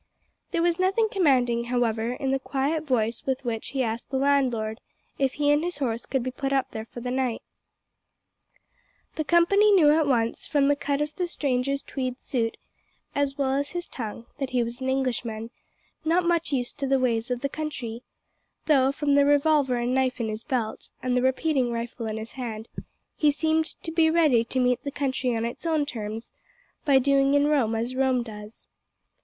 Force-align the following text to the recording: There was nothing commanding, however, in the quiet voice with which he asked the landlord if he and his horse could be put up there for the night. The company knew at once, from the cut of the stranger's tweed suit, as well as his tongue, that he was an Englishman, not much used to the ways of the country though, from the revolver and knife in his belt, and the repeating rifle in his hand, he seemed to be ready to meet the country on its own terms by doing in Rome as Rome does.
There 0.49 0.63
was 0.63 0.79
nothing 0.79 1.09
commanding, 1.11 1.65
however, 1.65 2.13
in 2.13 2.31
the 2.31 2.39
quiet 2.39 2.85
voice 2.85 3.23
with 3.27 3.45
which 3.45 3.67
he 3.67 3.83
asked 3.83 4.09
the 4.09 4.17
landlord 4.17 4.81
if 5.19 5.33
he 5.33 5.51
and 5.51 5.63
his 5.63 5.77
horse 5.77 6.07
could 6.07 6.23
be 6.23 6.31
put 6.31 6.51
up 6.51 6.71
there 6.71 6.85
for 6.85 7.01
the 7.01 7.11
night. 7.11 7.43
The 9.13 9.23
company 9.23 9.71
knew 9.71 9.91
at 9.91 10.07
once, 10.07 10.47
from 10.47 10.67
the 10.69 10.75
cut 10.75 11.01
of 11.03 11.15
the 11.17 11.27
stranger's 11.27 11.83
tweed 11.83 12.19
suit, 12.19 12.57
as 13.13 13.37
well 13.37 13.51
as 13.53 13.69
his 13.73 13.87
tongue, 13.87 14.25
that 14.39 14.49
he 14.49 14.63
was 14.63 14.81
an 14.81 14.89
Englishman, 14.89 15.51
not 16.03 16.25
much 16.25 16.51
used 16.51 16.79
to 16.79 16.87
the 16.87 16.97
ways 16.97 17.29
of 17.29 17.41
the 17.41 17.47
country 17.47 18.01
though, 18.65 18.91
from 18.91 19.13
the 19.13 19.23
revolver 19.23 19.75
and 19.77 19.93
knife 19.93 20.19
in 20.19 20.29
his 20.29 20.43
belt, 20.43 20.89
and 21.03 21.15
the 21.15 21.21
repeating 21.21 21.71
rifle 21.71 22.07
in 22.07 22.17
his 22.17 22.31
hand, 22.31 22.67
he 23.15 23.29
seemed 23.29 23.65
to 23.83 23.91
be 23.91 24.09
ready 24.09 24.43
to 24.45 24.59
meet 24.59 24.83
the 24.83 24.89
country 24.89 25.35
on 25.37 25.45
its 25.45 25.63
own 25.63 25.85
terms 25.85 26.31
by 26.85 26.97
doing 26.97 27.35
in 27.35 27.45
Rome 27.45 27.75
as 27.75 27.93
Rome 27.95 28.23
does. 28.23 28.65